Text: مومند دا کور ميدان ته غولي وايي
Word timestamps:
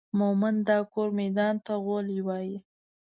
مومند 0.19 0.59
دا 0.69 0.77
کور 0.91 1.09
ميدان 1.19 1.55
ته 1.65 1.73
غولي 1.85 2.19
وايي 2.27 2.55